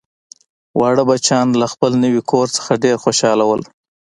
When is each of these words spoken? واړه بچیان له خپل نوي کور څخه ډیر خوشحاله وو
واړه 0.79 1.03
بچیان 1.09 1.47
له 1.61 1.67
خپل 1.73 1.91
نوي 2.03 2.21
کور 2.31 2.47
څخه 2.57 2.81
ډیر 2.83 2.95
خوشحاله 3.03 3.43
وو 3.45 3.57